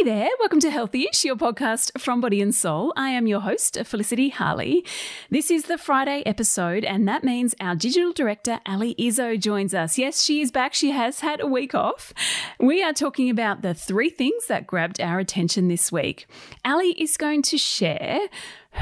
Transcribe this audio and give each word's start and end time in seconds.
Hey 0.00 0.04
there, 0.04 0.30
welcome 0.38 0.60
to 0.60 0.70
Healthyish, 0.70 1.24
your 1.24 1.36
podcast 1.36 2.00
from 2.00 2.22
Body 2.22 2.40
and 2.40 2.54
Soul. 2.54 2.94
I 2.96 3.10
am 3.10 3.26
your 3.26 3.40
host, 3.40 3.76
Felicity 3.84 4.30
Harley. 4.30 4.82
This 5.28 5.50
is 5.50 5.64
the 5.64 5.76
Friday 5.76 6.22
episode, 6.24 6.86
and 6.86 7.06
that 7.06 7.22
means 7.22 7.54
our 7.60 7.74
digital 7.74 8.10
director, 8.10 8.60
Ali 8.64 8.94
Izzo, 8.94 9.38
joins 9.38 9.74
us. 9.74 9.98
Yes, 9.98 10.22
she 10.22 10.40
is 10.40 10.50
back. 10.50 10.72
She 10.72 10.92
has 10.92 11.20
had 11.20 11.42
a 11.42 11.46
week 11.46 11.74
off. 11.74 12.14
We 12.58 12.82
are 12.82 12.94
talking 12.94 13.28
about 13.28 13.60
the 13.60 13.74
three 13.74 14.08
things 14.08 14.46
that 14.46 14.66
grabbed 14.66 15.02
our 15.02 15.18
attention 15.18 15.68
this 15.68 15.92
week. 15.92 16.26
Ali 16.64 16.92
is 16.92 17.18
going 17.18 17.42
to 17.42 17.58
share 17.58 18.20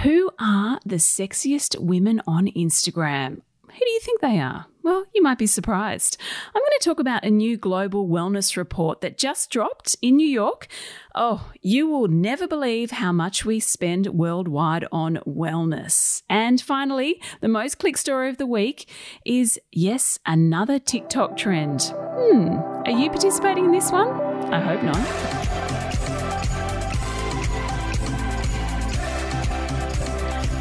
who 0.05 0.30
are 0.39 0.79
the 0.87 0.96
sexiest 0.98 1.80
women 1.80 2.23
on 2.29 2.46
Instagram. 2.46 3.41
Who 3.66 3.79
do 3.85 3.91
you 3.91 4.00
think 4.00 4.21
they 4.21 4.39
are? 4.39 4.66
Well, 4.89 5.05
you 5.14 5.23
might 5.23 5.36
be 5.36 5.46
surprised. 5.46 6.16
I'm 6.54 6.62
going 6.62 6.79
to 6.79 6.82
talk 6.82 6.98
about 6.98 7.23
a 7.23 7.30
new 7.30 7.59
global 7.59 8.09
wellness 8.09 8.57
report 8.57 9.03
that 9.03 9.18
just 9.18 9.50
dropped 9.50 9.96
in 10.00 10.16
New 10.16 10.27
York. 10.27 10.66
Oh, 11.14 11.53
you 11.61 11.86
will 11.86 12.09
never 12.09 12.48
believe 12.48 12.93
how 12.93 13.12
much 13.12 13.45
we 13.45 13.61
spend 13.61 14.07
worldwide 14.07 14.86
on 14.90 15.18
wellness. 15.26 16.22
And 16.31 16.59
finally, 16.59 17.21
the 17.43 17.48
most 17.48 17.79
click 17.79 17.98
story 17.98 18.31
of 18.31 18.39
the 18.39 18.46
week 18.46 18.89
is 19.26 19.61
yes, 19.72 20.18
another 20.25 20.79
TikTok 20.79 21.36
trend. 21.36 21.93
Hmm, 21.93 22.57
are 22.86 22.90
you 22.90 23.11
participating 23.11 23.67
in 23.67 23.73
this 23.73 23.93
one? 23.93 24.09
I 24.09 24.59
hope 24.59 24.82
not. 24.82 25.37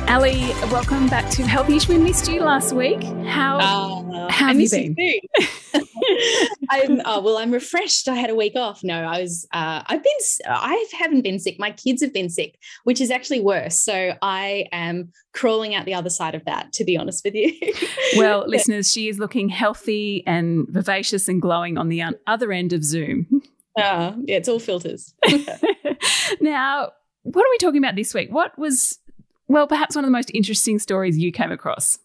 Ali, 0.09 0.53
welcome 0.71 1.07
back 1.07 1.29
to 1.31 1.43
Healthyish. 1.43 1.89
We 1.89 1.97
missed 1.97 2.31
you 2.31 2.39
last 2.39 2.73
week. 2.73 3.03
How, 3.25 3.57
uh, 3.57 4.31
how 4.31 4.47
have 4.47 4.59
you 4.59 4.69
been? 4.69 4.95
I'm 6.69 7.01
oh, 7.03 7.21
well. 7.21 7.37
I'm 7.37 7.51
refreshed. 7.51 8.07
I 8.07 8.15
had 8.15 8.29
a 8.29 8.35
week 8.35 8.55
off. 8.55 8.85
No, 8.85 8.95
I 9.03 9.21
was. 9.21 9.45
Uh, 9.51 9.83
I've 9.85 10.01
been. 10.01 10.13
I 10.47 10.85
haven't 10.97 11.23
been 11.23 11.39
sick. 11.39 11.59
My 11.59 11.71
kids 11.71 12.01
have 12.01 12.13
been 12.13 12.29
sick, 12.29 12.57
which 12.85 13.01
is 13.01 13.11
actually 13.11 13.41
worse. 13.41 13.81
So 13.81 14.13
I 14.21 14.67
am 14.71 15.11
crawling 15.33 15.75
out 15.75 15.83
the 15.83 15.93
other 15.93 16.09
side 16.09 16.35
of 16.35 16.45
that. 16.45 16.71
To 16.73 16.85
be 16.85 16.95
honest 16.95 17.25
with 17.25 17.35
you. 17.35 17.53
well, 18.17 18.47
listeners, 18.47 18.91
she 18.91 19.09
is 19.09 19.19
looking 19.19 19.49
healthy 19.49 20.23
and 20.25 20.67
vivacious 20.69 21.27
and 21.27 21.41
glowing 21.41 21.77
on 21.77 21.89
the 21.89 22.01
other 22.25 22.53
end 22.53 22.71
of 22.71 22.83
Zoom. 22.83 23.27
Uh, 23.77 24.13
yeah, 24.23 24.37
it's 24.37 24.47
all 24.47 24.59
filters. 24.59 25.13
now, 26.39 26.91
what 27.23 27.45
are 27.45 27.51
we 27.51 27.57
talking 27.57 27.83
about 27.83 27.97
this 27.97 28.13
week? 28.13 28.29
What 28.31 28.57
was 28.57 28.99
well, 29.47 29.67
perhaps 29.67 29.95
one 29.95 30.03
of 30.03 30.07
the 30.07 30.17
most 30.17 30.31
interesting 30.33 30.79
stories 30.79 31.17
you 31.17 31.31
came 31.31 31.51
across. 31.51 31.99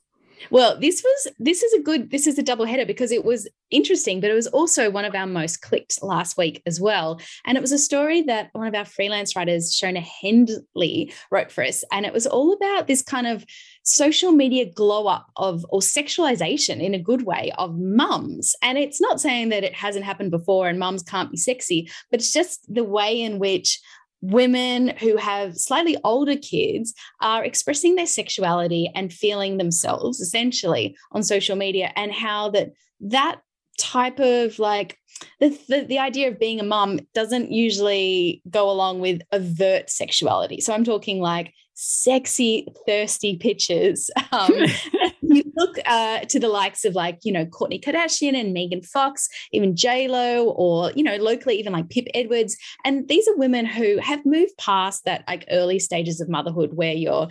Well, 0.51 0.79
this 0.79 1.03
was 1.03 1.35
this 1.39 1.63
is 1.63 1.73
a 1.73 1.81
good 1.81 2.11
this 2.11 2.27
is 2.27 2.39
a 2.39 2.43
double 2.43 2.65
header 2.65 2.87
because 2.87 3.13
it 3.13 3.25
was 3.25 3.49
interesting, 3.71 4.21
but 4.21 4.31
it 4.31 4.35
was 4.35 4.47
also 4.49 4.91
one 4.91 5.05
of 5.05 5.15
our 5.15 5.27
most 5.27 5.63
clicked 5.63 6.03
last 6.03 6.37
week 6.37 6.63
as 6.67 6.81
well. 6.81 7.21
And 7.47 7.57
it 7.57 7.61
was 7.61 7.73
a 7.73 7.79
story 7.79 8.23
that 8.23 8.51
one 8.53 8.67
of 8.67 8.75
our 8.75 8.85
freelance 8.85 9.35
writers, 9.37 9.73
Shona 9.73 10.05
Hendley, 10.05 11.13
wrote 11.31 11.51
for 11.51 11.65
us, 11.65 11.85
and 11.93 12.05
it 12.05 12.13
was 12.13 12.27
all 12.27 12.53
about 12.53 12.87
this 12.87 13.03
kind 13.03 13.27
of 13.27 13.45
social 13.85 14.33
media 14.33 14.67
glow 14.67 15.07
up 15.07 15.31
of 15.37 15.65
or 15.71 15.81
sexualization 15.81 16.81
in 16.81 16.95
a 16.95 17.03
good 17.03 17.23
way 17.23 17.53
of 17.59 17.79
mums. 17.79 18.55
And 18.63 18.79
it's 18.79 19.01
not 19.01 19.21
saying 19.21 19.49
that 19.51 19.65
it 19.65 19.75
hasn't 19.75 20.05
happened 20.05 20.31
before 20.31 20.69
and 20.69 20.79
mums 20.79 21.03
can't 21.03 21.31
be 21.31 21.37
sexy, 21.37 21.91
but 22.11 22.21
it's 22.21 22.33
just 22.33 22.73
the 22.73 22.85
way 22.85 23.21
in 23.21 23.39
which 23.39 23.81
women 24.23 24.97
who 24.99 25.17
have 25.17 25.59
slightly 25.59 25.97
older 26.05 26.37
kids 26.37 26.95
are 27.21 27.45
expressing 27.45 27.97
their 27.97 28.07
sexuality 28.07 28.91
and 28.95 29.13
feeling 29.13 29.59
themselves 29.59 30.21
essentially 30.21 30.97
on 31.11 31.23
social 31.23 31.57
media 31.57 31.93
and 31.97 32.13
how 32.13 32.49
that 32.51 32.71
that 33.01 33.41
type 33.79 34.21
of 34.21 34.59
like 34.59 34.97
the, 35.41 35.49
the, 35.69 35.85
the 35.89 35.99
idea 35.99 36.29
of 36.29 36.39
being 36.39 36.61
a 36.61 36.65
mom 36.65 37.01
doesn't 37.15 37.51
usually 37.51 38.43
go 38.49 38.71
along 38.71 39.01
with 39.01 39.23
overt 39.33 39.91
sexuality. 39.91 40.61
So 40.61 40.73
i'm 40.73 40.85
talking 40.85 41.21
like 41.21 41.53
sexy 41.75 42.69
thirsty 42.87 43.37
pictures 43.37 44.11
um, 44.31 44.53
you 45.37 45.45
look 45.57 45.77
uh, 45.87 46.21
to 46.21 46.41
the 46.41 46.49
likes 46.49 46.85
of 46.85 46.95
like, 46.95 47.19
you 47.23 47.33
know, 47.33 47.47
Kourtney 47.47 47.83
Kardashian 47.83 48.39
and 48.39 48.53
Megan 48.53 48.83
Fox, 48.83 49.29
even 49.53 49.77
J-Lo, 49.77 50.51
or, 50.57 50.93
you 50.93 51.03
know, 51.03 51.17
locally, 51.17 51.59
even 51.59 51.73
like 51.73 51.89
Pip 51.89 52.07
Edwards. 52.15 52.57
And 52.85 53.09
these 53.09 53.27
are 53.29 53.37
women 53.37 53.67
who 53.67 53.99
have 53.99 54.25
moved 54.25 54.57
past 54.59 55.05
that 55.05 55.25
like 55.29 55.45
early 55.51 55.79
stages 55.79 56.21
of 56.21 56.29
motherhood 56.29 56.75
where 56.75 56.93
you're 56.93 57.29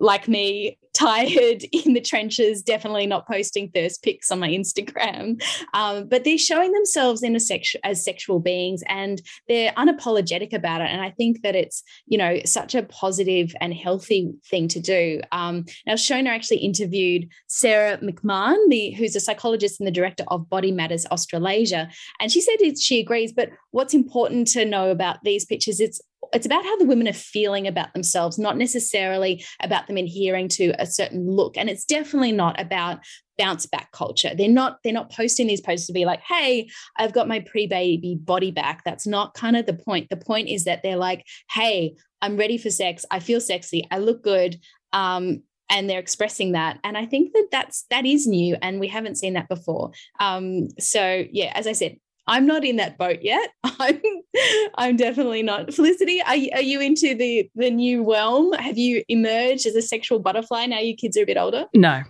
like 0.00 0.26
me, 0.26 0.78
tired 1.00 1.64
in 1.72 1.94
the 1.94 2.00
trenches, 2.00 2.62
definitely 2.62 3.06
not 3.06 3.26
posting 3.26 3.70
thirst 3.70 4.02
pics 4.02 4.30
on 4.30 4.40
my 4.40 4.48
Instagram. 4.48 5.40
Um, 5.72 6.08
but 6.08 6.24
they're 6.24 6.36
showing 6.36 6.72
themselves 6.72 7.22
in 7.22 7.36
a 7.36 7.40
as 7.84 8.04
sexual 8.04 8.38
beings 8.38 8.82
and 8.86 9.20
they're 9.48 9.72
unapologetic 9.72 10.52
about 10.52 10.80
it. 10.80 10.88
And 10.90 11.00
I 11.00 11.10
think 11.10 11.42
that 11.42 11.56
it's, 11.56 11.82
you 12.06 12.18
know, 12.18 12.38
such 12.44 12.74
a 12.74 12.82
positive 12.82 13.54
and 13.60 13.74
healthy 13.74 14.32
thing 14.48 14.68
to 14.68 14.80
do. 14.80 15.20
Um, 15.32 15.64
now, 15.86 15.94
Shona 15.94 16.28
actually 16.28 16.58
interviewed 16.58 17.28
Sarah 17.46 17.98
McMahon, 17.98 18.56
the, 18.68 18.90
who's 18.92 19.16
a 19.16 19.20
psychologist 19.20 19.80
and 19.80 19.86
the 19.86 19.92
director 19.92 20.24
of 20.28 20.48
Body 20.48 20.70
Matters 20.70 21.06
Australasia. 21.06 21.88
And 22.20 22.30
she 22.30 22.40
said 22.40 22.56
she 22.78 23.00
agrees, 23.00 23.32
but 23.32 23.50
what's 23.70 23.94
important 23.94 24.48
to 24.48 24.64
know 24.64 24.90
about 24.90 25.18
these 25.24 25.44
pictures, 25.44 25.80
it's 25.80 26.00
it's 26.32 26.46
about 26.46 26.64
how 26.64 26.76
the 26.76 26.84
women 26.84 27.08
are 27.08 27.12
feeling 27.12 27.66
about 27.66 27.92
themselves, 27.92 28.38
not 28.38 28.56
necessarily 28.56 29.44
about 29.62 29.86
them 29.86 29.96
adhering 29.96 30.48
to 30.48 30.72
a 30.78 30.86
certain 30.86 31.28
look. 31.28 31.56
And 31.56 31.68
it's 31.68 31.84
definitely 31.84 32.32
not 32.32 32.60
about 32.60 33.00
bounce 33.38 33.66
back 33.66 33.90
culture. 33.92 34.32
They're 34.34 34.48
not 34.48 34.78
they're 34.84 34.92
not 34.92 35.10
posting 35.10 35.46
these 35.46 35.60
posts 35.60 35.86
to 35.86 35.92
be 35.92 36.04
like, 36.04 36.20
"Hey, 36.20 36.68
I've 36.98 37.12
got 37.12 37.28
my 37.28 37.40
pre-baby 37.40 38.16
body 38.16 38.50
back." 38.50 38.84
That's 38.84 39.06
not 39.06 39.34
kind 39.34 39.56
of 39.56 39.66
the 39.66 39.74
point. 39.74 40.10
The 40.10 40.16
point 40.16 40.48
is 40.48 40.64
that 40.64 40.82
they're 40.82 40.96
like, 40.96 41.26
"Hey, 41.50 41.96
I'm 42.20 42.36
ready 42.36 42.58
for 42.58 42.70
sex. 42.70 43.04
I 43.10 43.20
feel 43.20 43.40
sexy. 43.40 43.86
I 43.90 43.98
look 43.98 44.22
good." 44.22 44.60
Um, 44.92 45.42
and 45.70 45.88
they're 45.88 46.00
expressing 46.00 46.50
that 46.50 46.80
and 46.82 46.98
i 46.98 47.06
think 47.06 47.32
that 47.32 47.46
that's 47.52 47.84
that 47.90 48.04
is 48.04 48.26
new 48.26 48.56
and 48.60 48.80
we 48.80 48.88
haven't 48.88 49.14
seen 49.14 49.34
that 49.34 49.48
before 49.48 49.92
um, 50.18 50.68
so 50.80 51.24
yeah 51.30 51.52
as 51.54 51.68
i 51.68 51.72
said 51.72 51.96
I'm 52.30 52.46
not 52.46 52.64
in 52.64 52.76
that 52.76 52.96
boat 52.96 53.18
yet. 53.22 53.50
I'm 53.64 54.00
I'm 54.76 54.96
definitely 54.96 55.42
not. 55.42 55.74
Felicity, 55.74 56.22
are 56.22 56.36
you, 56.36 56.50
are 56.54 56.62
you 56.62 56.80
into 56.80 57.14
the 57.14 57.50
the 57.56 57.70
new 57.70 58.08
realm? 58.10 58.52
Have 58.52 58.78
you 58.78 59.02
emerged 59.08 59.66
as 59.66 59.74
a 59.74 59.82
sexual 59.82 60.20
butterfly 60.20 60.66
now 60.66 60.78
your 60.78 60.96
kids 60.96 61.16
are 61.16 61.24
a 61.24 61.26
bit 61.26 61.36
older? 61.36 61.66
No. 61.74 62.02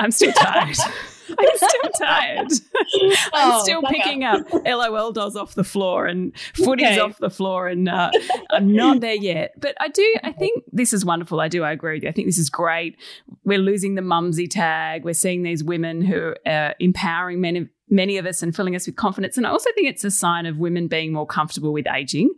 I'm 0.00 0.10
still 0.10 0.32
tired. 0.32 0.76
I'm 1.38 1.56
still 1.56 1.90
tired. 1.98 2.48
I'm 3.32 3.52
oh, 3.52 3.62
still 3.62 3.82
picking 3.82 4.24
up 4.24 4.46
LOL 4.64 5.12
dolls 5.12 5.36
off 5.36 5.54
the 5.54 5.64
floor 5.64 6.06
and 6.06 6.32
footies 6.54 6.92
okay. 6.92 6.98
off 6.98 7.18
the 7.18 7.30
floor, 7.30 7.68
and 7.68 7.88
uh, 7.88 8.10
I'm 8.50 8.74
not 8.74 9.00
there 9.00 9.14
yet. 9.14 9.52
But 9.58 9.76
I 9.80 9.88
do. 9.88 10.14
I 10.22 10.32
think 10.32 10.64
this 10.72 10.92
is 10.92 11.04
wonderful. 11.04 11.40
I 11.40 11.48
do. 11.48 11.62
I 11.64 11.72
agree 11.72 11.94
with 11.94 12.04
you. 12.04 12.08
I 12.08 12.12
think 12.12 12.28
this 12.28 12.38
is 12.38 12.50
great. 12.50 12.96
We're 13.44 13.58
losing 13.58 13.94
the 13.94 14.02
mumsy 14.02 14.48
tag. 14.48 15.04
We're 15.04 15.14
seeing 15.14 15.42
these 15.42 15.62
women 15.62 16.02
who 16.02 16.34
are 16.46 16.74
empowering 16.78 17.40
men 17.40 17.70
many 17.90 18.18
of 18.18 18.26
us 18.26 18.42
and 18.42 18.54
filling 18.54 18.76
us 18.76 18.86
with 18.86 18.96
confidence. 18.96 19.38
And 19.38 19.46
I 19.46 19.50
also 19.50 19.70
think 19.74 19.88
it's 19.88 20.04
a 20.04 20.10
sign 20.10 20.44
of 20.44 20.58
women 20.58 20.88
being 20.88 21.12
more 21.12 21.26
comfortable 21.26 21.72
with 21.72 21.86
aging 21.86 22.30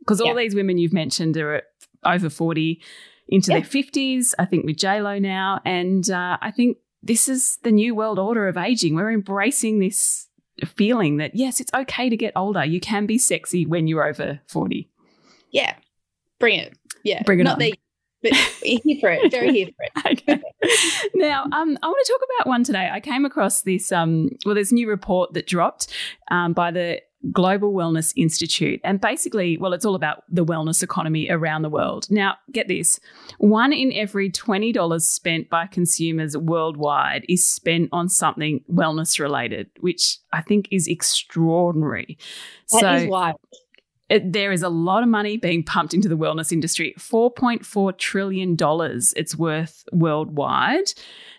because 0.00 0.20
all 0.20 0.34
these 0.34 0.54
women 0.54 0.76
you've 0.76 0.92
mentioned 0.92 1.36
are 1.38 1.62
over 2.04 2.28
40 2.28 2.80
into 3.28 3.52
yeah. 3.52 3.60
their 3.60 3.68
50s, 3.68 4.34
I 4.38 4.44
think 4.44 4.64
with 4.64 4.76
JLo 4.76 5.20
now. 5.20 5.60
And 5.64 6.08
uh, 6.10 6.38
I 6.40 6.50
think 6.50 6.78
this 7.08 7.28
is 7.28 7.58
the 7.64 7.72
new 7.72 7.94
world 7.94 8.18
order 8.18 8.46
of 8.46 8.56
aging. 8.56 8.94
We're 8.94 9.10
embracing 9.10 9.80
this 9.80 10.28
feeling 10.64 11.16
that, 11.16 11.34
yes, 11.34 11.58
it's 11.60 11.72
okay 11.74 12.08
to 12.08 12.16
get 12.16 12.34
older. 12.36 12.64
You 12.64 12.80
can 12.80 13.06
be 13.06 13.18
sexy 13.18 13.66
when 13.66 13.88
you're 13.88 14.06
over 14.06 14.40
40. 14.48 14.88
Yeah. 15.50 15.74
Bring 16.38 16.60
it. 16.60 16.78
Yeah. 17.02 17.22
Bring 17.24 17.40
it 17.40 17.44
Not 17.44 17.54
on. 17.54 17.58
The- 17.60 17.74
but 18.20 18.32
here 18.62 18.96
for 19.00 19.10
it, 19.10 19.30
very 19.30 19.52
here 19.52 19.68
for 19.76 19.84
it. 19.84 20.22
okay. 20.28 20.42
Now, 21.14 21.44
um, 21.44 21.78
I 21.80 21.86
want 21.86 22.04
to 22.04 22.12
talk 22.12 22.20
about 22.36 22.48
one 22.48 22.64
today. 22.64 22.90
I 22.92 22.98
came 22.98 23.24
across 23.24 23.62
this. 23.62 23.92
Um, 23.92 24.30
well, 24.44 24.56
there's 24.56 24.72
a 24.72 24.74
new 24.74 24.88
report 24.88 25.34
that 25.34 25.46
dropped 25.46 25.86
um, 26.28 26.52
by 26.52 26.72
the 26.72 27.00
Global 27.32 27.72
Wellness 27.72 28.12
Institute. 28.16 28.80
And 28.84 29.00
basically, 29.00 29.56
well, 29.56 29.72
it's 29.72 29.84
all 29.84 29.94
about 29.94 30.24
the 30.28 30.44
wellness 30.44 30.82
economy 30.82 31.28
around 31.30 31.62
the 31.62 31.68
world. 31.68 32.10
Now, 32.10 32.36
get 32.52 32.68
this 32.68 33.00
one 33.38 33.72
in 33.72 33.92
every 33.92 34.30
$20 34.30 35.02
spent 35.02 35.50
by 35.50 35.66
consumers 35.66 36.36
worldwide 36.36 37.24
is 37.28 37.46
spent 37.46 37.88
on 37.92 38.08
something 38.08 38.62
wellness 38.72 39.18
related, 39.18 39.70
which 39.80 40.18
I 40.32 40.42
think 40.42 40.68
is 40.70 40.86
extraordinary. 40.86 42.18
That 42.70 42.80
so, 42.80 42.92
is 42.92 43.06
wild 43.08 43.36
it, 44.08 44.32
there 44.32 44.52
is 44.52 44.62
a 44.62 44.68
lot 44.68 45.02
of 45.02 45.08
money 45.08 45.36
being 45.36 45.62
pumped 45.62 45.92
into 45.92 46.08
the 46.08 46.16
wellness 46.16 46.52
industry. 46.52 46.94
$4.4 46.98 47.98
trillion 47.98 48.56
it's 48.58 49.36
worth 49.36 49.84
worldwide. 49.92 50.92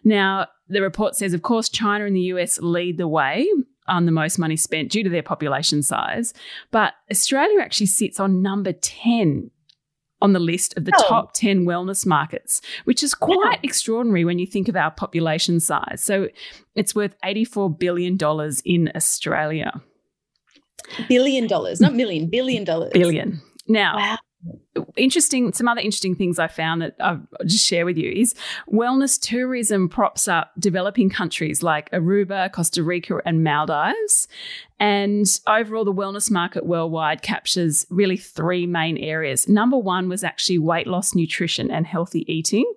Now, 0.03 0.47
the 0.67 0.81
report 0.81 1.15
says, 1.15 1.33
of 1.33 1.41
course, 1.41 1.67
China 1.67 2.05
and 2.05 2.15
the 2.15 2.21
US 2.21 2.59
lead 2.59 2.97
the 2.97 3.07
way 3.07 3.47
on 3.89 4.05
the 4.05 4.11
most 4.11 4.37
money 4.37 4.55
spent 4.55 4.91
due 4.91 5.03
to 5.03 5.09
their 5.09 5.23
population 5.23 5.83
size. 5.83 6.33
But 6.71 6.93
Australia 7.11 7.59
actually 7.61 7.87
sits 7.87 8.19
on 8.19 8.41
number 8.41 8.73
10 8.73 9.51
on 10.21 10.33
the 10.33 10.39
list 10.39 10.77
of 10.77 10.85
the 10.85 10.93
oh. 10.97 11.07
top 11.07 11.33
10 11.33 11.65
wellness 11.65 12.05
markets, 12.05 12.61
which 12.83 13.03
is 13.03 13.13
quite 13.13 13.53
yeah. 13.53 13.59
extraordinary 13.63 14.25
when 14.25 14.39
you 14.39 14.45
think 14.45 14.67
of 14.67 14.75
our 14.75 14.91
population 14.91 15.59
size. 15.59 16.01
So 16.03 16.27
it's 16.75 16.93
worth 16.93 17.15
$84 17.23 17.79
billion 17.79 18.17
in 18.65 18.91
Australia. 18.95 19.81
Billion 21.07 21.47
dollars, 21.47 21.79
not 21.79 21.93
million, 21.93 22.29
billion 22.29 22.63
dollars. 22.63 22.91
Billion. 22.93 23.41
Now, 23.67 23.95
Wow. 23.95 24.17
Interesting 24.99 25.51
some 25.53 25.67
other 25.67 25.81
interesting 25.81 26.15
things 26.15 26.39
i 26.39 26.47
found 26.47 26.81
that 26.81 26.95
i'll 26.99 27.21
just 27.45 27.65
share 27.65 27.85
with 27.85 27.97
you 27.97 28.11
is 28.11 28.33
wellness 28.71 29.19
tourism 29.19 29.89
props 29.89 30.27
up 30.27 30.51
developing 30.59 31.09
countries 31.09 31.63
like 31.63 31.89
aruba 31.91 32.51
costa 32.51 32.83
rica 32.83 33.19
and 33.25 33.43
maldives. 33.43 34.27
And 34.79 35.25
overall 35.47 35.83
the 35.83 35.93
wellness 35.93 36.31
market 36.31 36.65
worldwide 36.65 37.21
captures 37.21 37.85
really 37.89 38.17
three 38.17 38.65
main 38.65 38.97
areas. 38.97 39.47
Number 39.47 39.77
one 39.77 40.07
was 40.07 40.23
actually 40.23 40.57
weight 40.57 40.87
loss 40.87 41.13
nutrition 41.13 41.69
and 41.71 41.85
healthy 41.85 42.31
eating. 42.31 42.71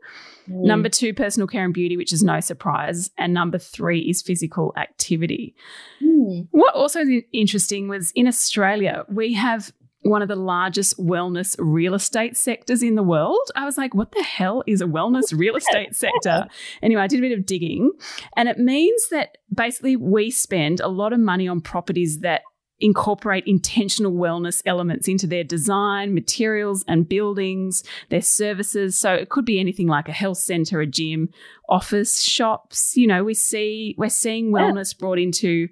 Mm. 0.50 0.64
number 0.64 0.88
two 0.88 1.14
personal 1.14 1.46
care 1.46 1.64
and 1.64 1.72
beauty 1.72 1.96
which 1.96 2.12
is 2.12 2.20
no 2.25 2.40
surprise. 2.40 3.10
And 3.16 3.32
number 3.32 3.58
three 3.58 4.00
is 4.00 4.22
physical 4.22 4.72
activity. 4.76 5.54
Mm. 6.02 6.48
what 6.50 6.75
also 6.75 7.00
is 7.00 7.22
interesting 7.32 7.88
was 7.88 8.10
in 8.12 8.26
Australia, 8.26 9.04
we 9.08 9.34
have 9.34 9.72
one 10.02 10.22
of 10.22 10.28
the 10.28 10.37
largest 10.37 10.99
wellness 10.99 11.54
real 11.58 11.94
estate 11.94 12.37
sectors 12.37 12.82
in 12.82 12.96
the 12.96 13.02
world. 13.02 13.50
I 13.54 13.64
was 13.64 13.78
like, 13.78 13.94
what 13.94 14.12
the 14.12 14.22
hell 14.22 14.62
is 14.66 14.81
a 14.81 14.87
wellness 14.87 15.37
real 15.37 15.56
estate 15.56 15.94
sector? 15.94 16.46
Anyway, 16.82 17.00
I 17.00 17.06
did 17.06 17.19
a 17.19 17.28
bit 17.28 17.38
of 17.38 17.46
digging, 17.46 17.93
and 18.37 18.49
it 18.49 18.58
means 18.58 19.08
that 19.10 19.38
basically 19.54 19.96
we 19.96 20.31
spend 20.31 20.81
a 20.81 20.88
lot 20.88 21.12
of 21.12 21.20
money 21.20 21.46
on 21.46 21.60
properties 21.60 22.20
that 22.20 22.43
incorporate 22.81 23.44
intentional 23.46 24.12
wellness 24.12 24.60
elements 24.66 25.06
into 25.06 25.26
their 25.26 25.44
design, 25.44 26.12
materials, 26.12 26.84
and 26.88 27.08
buildings, 27.08 27.84
their 28.08 28.20
services. 28.20 28.99
So 28.99 29.14
it 29.14 29.28
could 29.28 29.44
be 29.44 29.60
anything 29.60 29.87
like 29.87 30.08
a 30.08 30.12
health 30.12 30.38
center, 30.38 30.81
a 30.81 30.87
gym, 30.87 31.28
office, 31.69 32.22
shops. 32.22 32.96
You 32.96 33.06
know, 33.06 33.22
we 33.22 33.34
see 33.34 33.94
we're 33.96 34.08
seeing 34.08 34.50
wellness 34.50 34.99
brought 34.99 35.20
into 35.20 35.69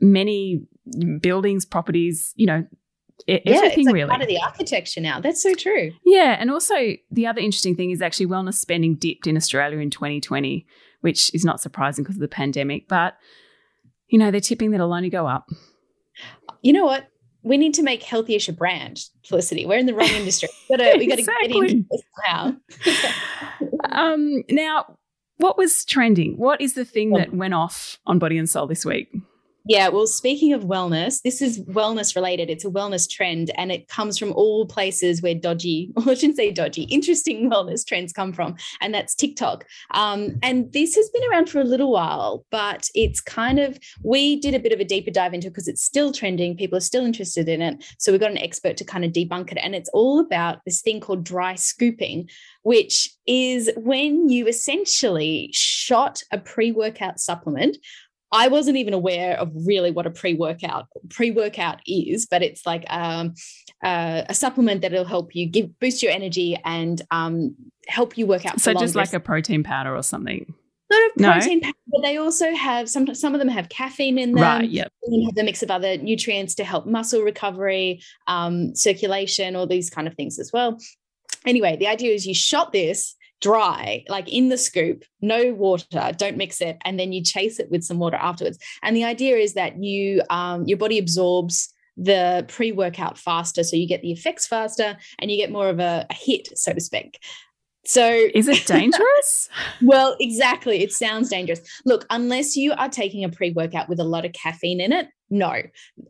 many 0.00 0.64
buildings, 1.20 1.64
properties, 1.64 2.32
you 2.36 2.46
know, 2.46 2.64
Yeah, 3.26 3.38
everything 3.46 3.78
it's 3.80 3.86
like 3.86 3.94
really. 3.94 4.08
part 4.08 4.22
of 4.22 4.28
the 4.28 4.40
architecture 4.40 5.00
now. 5.00 5.20
That's 5.20 5.42
so 5.42 5.54
true. 5.54 5.92
yeah. 6.04 6.36
And 6.38 6.50
also, 6.50 6.74
the 7.10 7.26
other 7.26 7.40
interesting 7.40 7.74
thing 7.74 7.90
is 7.90 8.02
actually 8.02 8.26
wellness 8.26 8.54
spending 8.54 8.94
dipped 8.94 9.26
in 9.26 9.36
Australia 9.36 9.78
in 9.78 9.90
2020, 9.90 10.66
which 11.00 11.34
is 11.34 11.44
not 11.44 11.60
surprising 11.60 12.04
because 12.04 12.16
of 12.16 12.20
the 12.20 12.28
pandemic. 12.28 12.88
But, 12.88 13.16
you 14.08 14.18
know, 14.18 14.30
they're 14.30 14.40
tipping 14.40 14.70
that 14.70 14.76
it'll 14.76 14.92
only 14.92 15.10
go 15.10 15.26
up. 15.26 15.48
You 16.62 16.72
know 16.72 16.84
what? 16.84 17.08
We 17.42 17.56
need 17.56 17.74
to 17.74 17.82
make 17.82 18.02
Healthyish 18.02 18.48
a 18.48 18.52
brand, 18.52 19.00
Felicity. 19.24 19.66
We're 19.66 19.78
in 19.78 19.86
the 19.86 19.94
wrong 19.94 20.08
industry. 20.08 20.48
We 20.68 20.76
gotta, 20.76 20.98
we 20.98 21.06
got 21.06 21.16
to 21.16 21.22
get 21.22 21.28
Exactly. 21.38 21.58
into 21.58 21.84
this 21.90 22.02
now. 22.26 22.56
Um, 23.90 24.42
now, 24.50 24.96
what 25.38 25.56
was 25.56 25.84
trending? 25.84 26.36
What 26.36 26.60
is 26.60 26.74
the 26.74 26.84
thing 26.84 27.10
that 27.10 27.32
went 27.32 27.54
off 27.54 27.98
on 28.06 28.18
Body 28.18 28.36
and 28.36 28.48
Soul 28.50 28.66
this 28.66 28.84
week? 28.84 29.08
Yeah, 29.68 29.88
well, 29.88 30.06
speaking 30.06 30.52
of 30.52 30.62
wellness, 30.62 31.22
this 31.22 31.42
is 31.42 31.60
wellness 31.64 32.14
related. 32.14 32.50
It's 32.50 32.64
a 32.64 32.70
wellness 32.70 33.10
trend, 33.10 33.50
and 33.56 33.72
it 33.72 33.88
comes 33.88 34.16
from 34.16 34.32
all 34.34 34.64
places 34.64 35.22
where 35.22 35.34
dodgy, 35.34 35.92
or 35.96 36.10
I 36.10 36.14
shouldn't 36.14 36.36
say 36.36 36.52
dodgy, 36.52 36.82
interesting 36.84 37.50
wellness 37.50 37.84
trends 37.84 38.12
come 38.12 38.32
from, 38.32 38.54
and 38.80 38.94
that's 38.94 39.16
TikTok. 39.16 39.66
Um, 39.90 40.38
and 40.40 40.72
this 40.72 40.94
has 40.94 41.10
been 41.10 41.28
around 41.28 41.50
for 41.50 41.60
a 41.60 41.64
little 41.64 41.90
while, 41.90 42.46
but 42.52 42.88
it's 42.94 43.20
kind 43.20 43.58
of, 43.58 43.76
we 44.04 44.38
did 44.38 44.54
a 44.54 44.60
bit 44.60 44.72
of 44.72 44.78
a 44.78 44.84
deeper 44.84 45.10
dive 45.10 45.34
into 45.34 45.48
it 45.48 45.50
because 45.50 45.66
it's 45.66 45.82
still 45.82 46.12
trending. 46.12 46.56
People 46.56 46.78
are 46.78 46.80
still 46.80 47.04
interested 47.04 47.48
in 47.48 47.60
it. 47.60 47.84
So 47.98 48.12
we 48.12 48.18
got 48.18 48.30
an 48.30 48.38
expert 48.38 48.76
to 48.76 48.84
kind 48.84 49.04
of 49.04 49.10
debunk 49.10 49.50
it. 49.50 49.58
And 49.58 49.74
it's 49.74 49.90
all 49.92 50.20
about 50.20 50.60
this 50.64 50.80
thing 50.80 51.00
called 51.00 51.24
dry 51.24 51.56
scooping, 51.56 52.28
which 52.62 53.08
is 53.26 53.70
when 53.76 54.28
you 54.28 54.46
essentially 54.46 55.50
shot 55.52 56.22
a 56.30 56.38
pre 56.38 56.70
workout 56.70 57.18
supplement 57.18 57.78
I 58.32 58.48
wasn't 58.48 58.76
even 58.76 58.92
aware 58.94 59.38
of 59.38 59.50
really 59.54 59.90
what 59.90 60.06
a 60.06 60.10
pre-workout 60.10 60.86
pre-workout 61.10 61.80
is, 61.86 62.26
but 62.26 62.42
it's 62.42 62.66
like 62.66 62.84
um, 62.88 63.34
uh, 63.84 64.22
a 64.28 64.34
supplement 64.34 64.82
that'll 64.82 65.04
help 65.04 65.34
you 65.34 65.46
give 65.46 65.78
boost 65.78 66.02
your 66.02 66.12
energy 66.12 66.56
and 66.64 67.00
um, 67.10 67.54
help 67.86 68.18
you 68.18 68.26
work 68.26 68.44
out. 68.46 68.60
So, 68.60 68.74
just 68.74 68.94
like 68.94 69.12
a 69.12 69.20
protein 69.20 69.62
powder 69.62 69.94
or 69.94 70.02
something. 70.02 70.54
sort 70.92 71.10
of 71.10 71.20
No. 71.20 71.32
protein, 71.32 71.60
powder, 71.60 71.74
but 71.88 72.02
they 72.02 72.16
also 72.16 72.54
have 72.54 72.88
some. 72.88 73.14
Some 73.14 73.34
of 73.34 73.38
them 73.38 73.48
have 73.48 73.68
caffeine 73.68 74.18
in 74.18 74.32
them. 74.32 74.42
right. 74.42 74.68
Yep. 74.68 74.92
You 75.08 75.26
have 75.26 75.34
the 75.34 75.44
mix 75.44 75.62
of 75.62 75.70
other 75.70 75.96
nutrients 75.96 76.54
to 76.56 76.64
help 76.64 76.86
muscle 76.86 77.22
recovery, 77.22 78.02
um, 78.26 78.74
circulation, 78.74 79.56
all 79.56 79.66
these 79.66 79.90
kind 79.90 80.08
of 80.08 80.14
things 80.14 80.38
as 80.38 80.52
well. 80.52 80.78
Anyway, 81.44 81.76
the 81.76 81.86
idea 81.86 82.12
is 82.12 82.26
you 82.26 82.34
shot 82.34 82.72
this 82.72 83.14
dry, 83.40 84.04
like 84.08 84.32
in 84.32 84.48
the 84.48 84.58
scoop, 84.58 85.04
no 85.20 85.52
water, 85.52 86.12
don't 86.16 86.36
mix 86.36 86.60
it, 86.60 86.78
and 86.84 86.98
then 86.98 87.12
you 87.12 87.22
chase 87.22 87.58
it 87.60 87.70
with 87.70 87.84
some 87.84 87.98
water 87.98 88.16
afterwards. 88.16 88.58
And 88.82 88.96
the 88.96 89.04
idea 89.04 89.36
is 89.36 89.54
that 89.54 89.82
you 89.82 90.22
um, 90.30 90.64
your 90.66 90.78
body 90.78 90.98
absorbs 90.98 91.72
the 91.96 92.44
pre-workout 92.48 93.18
faster, 93.18 93.62
so 93.62 93.76
you 93.76 93.88
get 93.88 94.02
the 94.02 94.12
effects 94.12 94.46
faster, 94.46 94.96
and 95.18 95.30
you 95.30 95.36
get 95.36 95.50
more 95.50 95.68
of 95.68 95.80
a, 95.80 96.06
a 96.10 96.14
hit, 96.14 96.56
so 96.56 96.72
to 96.72 96.80
speak. 96.80 97.18
So 97.84 98.28
Is 98.34 98.48
it 98.48 98.66
dangerous? 98.66 99.48
well, 99.80 100.16
exactly. 100.18 100.82
It 100.82 100.92
sounds 100.92 101.28
dangerous. 101.30 101.60
Look, 101.84 102.04
unless 102.10 102.56
you 102.56 102.72
are 102.72 102.88
taking 102.88 103.24
a 103.24 103.28
pre 103.28 103.52
workout 103.52 103.88
with 103.88 104.00
a 104.00 104.04
lot 104.04 104.24
of 104.24 104.32
caffeine 104.32 104.80
in 104.80 104.92
it, 104.92 105.08
no. 105.30 105.62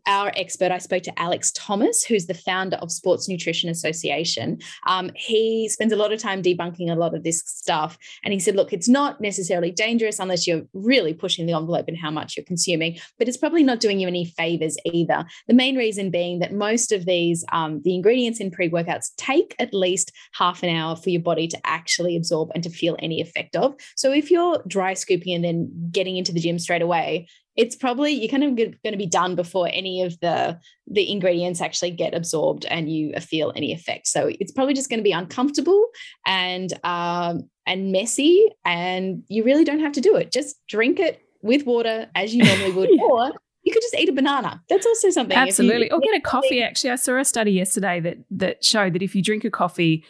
Our 0.07 0.33
expert, 0.37 0.71
I 0.71 0.79
spoke 0.79 1.03
to 1.05 1.19
Alex 1.19 1.53
Thomas, 1.53 2.05
who's 2.05 2.27
the 2.27 2.35
founder 2.35 2.77
of 2.77 2.93
Sports 2.93 3.29
Nutrition 3.29 3.71
Association. 3.71 4.59
Um, 4.87 5.11
he 5.15 5.69
spends 5.69 5.93
a 5.93 5.97
lot 5.97 6.13
of 6.13 6.21
time 6.21 6.43
debunking 6.43 6.91
a 6.91 6.95
lot 6.95 7.15
of 7.15 7.23
this 7.23 7.43
stuff. 7.47 7.97
And 8.25 8.33
he 8.33 8.41
said, 8.41 8.57
look, 8.57 8.73
it's 8.73 8.89
not 8.89 9.21
necessarily 9.21 9.71
dangerous 9.71 10.19
unless 10.19 10.47
you're 10.47 10.63
really 10.75 11.15
pushing 11.15 11.47
the 11.47 11.55
envelope 11.55 11.89
in 11.89 11.97
how 11.97 12.11
much 12.11 12.37
you're 12.37 12.45
consuming, 12.45 12.99
but 13.19 13.29
it's 13.29 13.37
probably 13.37 13.63
not 13.63 13.81
doing 13.81 14.01
you 14.01 14.07
any 14.07 14.25
favors 14.25 14.77
either. 14.85 15.25
The 15.49 15.55
main 15.55 15.77
reason 15.77 16.11
being 16.11 16.41
that 16.41 16.53
most 16.53 16.93
of 16.93 17.07
these, 17.07 17.45
um, 17.53 17.81
the 17.85 17.95
ingredients 17.95 18.41
in 18.41 18.51
pre 18.51 18.69
workouts 18.69 19.15
take 19.17 19.55
at 19.59 19.73
least 19.73 20.13
half 20.33 20.63
an 20.63 20.69
hour 20.69 20.97
for 20.97 21.11
your 21.11 21.23
body 21.23 21.49
to 21.49 21.59
actually 21.65 22.17
absorb 22.17 22.51
and 22.55 22.63
to 22.63 22.71
feel 22.71 22.97
any 22.99 23.21
effect 23.21 23.57
of. 23.57 23.75
So 23.97 24.13
if 24.13 24.31
you're 24.31 24.63
dry 24.67 24.95
scooping 24.95 25.35
and 25.35 25.45
then 25.45 25.89
getting 25.91 26.17
into 26.17 26.33
the 26.33 26.41
gym 26.41 26.59
straight 26.59 26.83
away, 26.83 27.29
it's 27.57 27.75
probably 27.75 28.13
you're 28.13 28.29
kind 28.31 28.45
of 28.45 28.55
going 28.57 28.93
to 28.93 28.97
be 28.97 29.07
done 29.07 29.35
before 29.35 29.69
any 29.73 30.03
of 30.03 30.19
the 30.21 30.59
the 30.87 31.11
ingredients 31.11 31.61
actually 31.61 31.91
get 31.91 32.15
absorbed 32.15 32.65
and 32.67 32.91
you 32.93 33.13
feel 33.15 33.53
any 33.57 33.73
effect. 33.73 34.07
So 34.07 34.31
it's 34.39 34.53
probably 34.53 34.75
just 34.75 34.91
going 34.91 34.99
to 35.01 35.05
be 35.05 35.13
uncomfortable 35.13 35.87
and 36.27 36.73
um, 36.85 37.49
and 37.67 37.91
messy, 37.93 38.47
and 38.65 39.23
you 39.29 39.43
really 39.43 39.65
don't 39.65 39.81
have 39.81 39.93
to 39.93 40.01
do 40.01 40.17
it. 40.17 40.31
Just 40.33 40.57
drink 40.69 41.01
it 41.01 41.23
with 41.43 41.65
water 41.67 42.09
as 42.15 42.35
you 42.35 42.45
normally 42.45 42.73
would, 42.73 42.91
Yeah. 42.93 43.03
or 43.03 43.33
you 43.63 43.73
could 43.73 43.83
just 43.83 43.97
eat 43.97 44.09
a 44.09 44.13
banana. 44.13 44.63
That's 44.69 44.87
also 44.87 45.11
something. 45.11 45.37
If 45.37 45.43
you- 45.45 45.49
Absolutely. 45.49 45.91
Or 45.91 45.99
get 46.01 46.17
a 46.17 46.21
coffee. 46.25 46.63
Actually, 46.63 46.91
I 46.91 46.97
saw 46.97 47.19
a 47.19 47.25
study 47.25 47.53
yesterday 47.53 48.01
that 48.01 48.19
that 48.31 48.65
showed 48.65 48.93
that 48.95 49.03
if 49.03 49.15
you 49.17 49.23
drink 49.23 49.45
a 49.45 49.51
coffee 49.51 50.05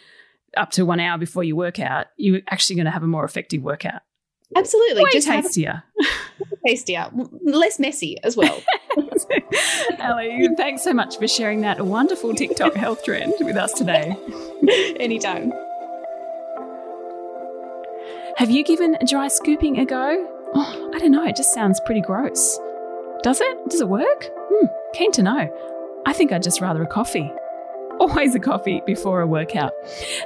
up 0.55 0.71
to 0.71 0.85
one 0.85 0.99
hour 0.99 1.17
before 1.17 1.43
you 1.43 1.55
work 1.55 1.79
out, 1.79 2.07
you're 2.17 2.41
actually 2.49 2.75
going 2.75 2.85
to 2.85 2.91
have 2.91 3.03
a 3.03 3.07
more 3.07 3.23
effective 3.25 3.61
workout. 3.63 4.01
Absolutely, 4.55 5.03
Way 5.03 5.09
just 5.11 5.27
tastier. 5.27 5.83
tastier, 6.65 7.09
less 7.43 7.79
messy 7.79 8.17
as 8.23 8.37
well. 8.37 8.61
Ali, 9.99 10.47
thanks 10.55 10.83
so 10.83 10.93
much 10.93 11.17
for 11.17 11.27
sharing 11.27 11.61
that 11.61 11.85
wonderful 11.85 12.33
TikTok 12.33 12.73
health 12.75 13.03
trend 13.03 13.33
with 13.41 13.57
us 13.57 13.73
today. 13.73 14.15
Anytime. 14.99 15.51
Have 18.37 18.49
you 18.49 18.63
given 18.63 18.97
dry 19.07 19.27
scooping 19.27 19.79
a 19.79 19.85
go? 19.85 20.33
Oh, 20.53 20.91
I 20.93 20.99
don't 20.99 21.11
know. 21.11 21.25
It 21.25 21.35
just 21.35 21.53
sounds 21.53 21.79
pretty 21.81 22.01
gross. 22.01 22.57
Does 23.23 23.41
it? 23.41 23.69
Does 23.69 23.81
it 23.81 23.89
work? 23.89 24.29
Hmm, 24.31 24.67
keen 24.93 25.11
to 25.13 25.23
know. 25.23 26.03
I 26.05 26.13
think 26.13 26.31
I'd 26.31 26.43
just 26.43 26.61
rather 26.61 26.83
a 26.83 26.87
coffee. 26.87 27.31
Always 27.99 28.35
a 28.35 28.39
coffee 28.39 28.81
before 28.85 29.21
a 29.21 29.27
workout. 29.27 29.73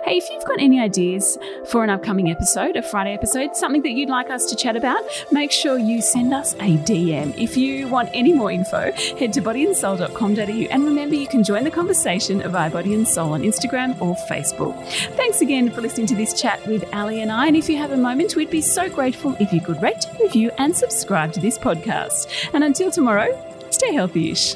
Hey, 0.03 0.17
if 0.17 0.29
you've 0.29 0.45
got 0.45 0.59
any 0.59 0.79
ideas 0.79 1.37
for 1.67 1.83
an 1.83 1.89
upcoming 1.89 2.29
episode, 2.29 2.75
a 2.75 2.81
Friday 2.81 3.13
episode, 3.13 3.55
something 3.55 3.81
that 3.83 3.91
you'd 3.91 4.09
like 4.09 4.29
us 4.29 4.45
to 4.47 4.55
chat 4.55 4.75
about, 4.75 5.03
make 5.31 5.51
sure 5.51 5.77
you 5.77 6.01
send 6.01 6.33
us 6.33 6.53
a 6.55 6.77
DM. 6.77 7.37
If 7.37 7.55
you 7.55 7.87
want 7.87 8.09
any 8.13 8.33
more 8.33 8.51
info, 8.51 8.91
head 9.17 9.33
to 9.33 9.41
bodyandsoul.com.au 9.41 10.67
and 10.71 10.83
remember 10.85 11.15
you 11.15 11.27
can 11.27 11.43
join 11.43 11.63
the 11.63 11.71
conversation 11.71 12.41
via 12.51 12.69
Body 12.69 12.93
and 12.93 13.07
Soul 13.07 13.33
on 13.33 13.41
Instagram 13.41 13.99
or 14.01 14.15
Facebook. 14.29 14.75
Thanks 15.15 15.41
again 15.41 15.69
for 15.69 15.81
listening 15.81 16.07
to 16.07 16.15
this 16.15 16.39
chat 16.39 16.65
with 16.67 16.83
Ali 16.93 17.21
and 17.21 17.31
I. 17.31 17.47
And 17.47 17.55
if 17.55 17.69
you 17.69 17.77
have 17.77 17.91
a 17.91 17.97
moment, 17.97 18.35
we'd 18.35 18.49
be 18.49 18.61
so 18.61 18.89
grateful 18.89 19.35
if 19.39 19.53
you 19.53 19.61
could 19.61 19.81
rate, 19.81 20.05
review, 20.19 20.51
and 20.57 20.75
subscribe 20.75 21.33
to 21.33 21.39
this 21.39 21.57
podcast. 21.57 22.27
And 22.53 22.63
until 22.63 22.91
tomorrow, 22.91 23.27
stay 23.69 23.93
healthy 23.93 24.31
ish. 24.31 24.55